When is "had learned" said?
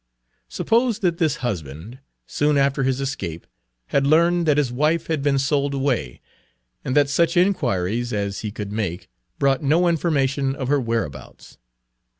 3.89-4.47